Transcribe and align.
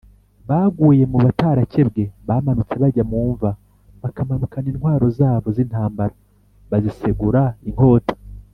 baguye 0.47 1.03
mu 1.11 1.17
batarakebwe 1.25 2.03
bamanutse 2.27 2.75
bajya 2.83 3.03
mu 3.11 3.19
mva 3.31 3.51
bakamanukana 4.01 4.67
intwaro 4.71 5.05
zabo 5.17 5.47
z 5.55 5.57
intambara 5.65 6.15
Bazisegura 6.69 7.43
inkota 7.69 8.13